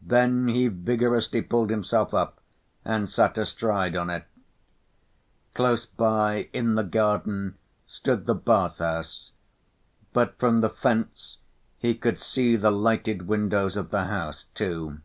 [0.00, 2.40] Then he vigorously pulled himself up
[2.82, 4.24] and sat astride on it.
[5.52, 9.32] Close by, in the garden stood the bath‐house,
[10.14, 11.36] but from the fence
[11.76, 15.00] he could see the lighted windows of the house too.